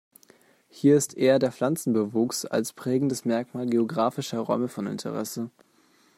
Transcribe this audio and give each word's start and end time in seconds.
Hier 0.67 0.97
ist 0.97 1.15
eher 1.15 1.37
der 1.37 1.51
Pflanzenbewuchs 1.51 2.45
als 2.45 2.73
prägendes 2.73 3.23
Merkmal 3.23 3.67
geographischer 3.67 4.39
Räume 4.39 4.67
von 4.67 4.87
Interesse. 4.87 5.51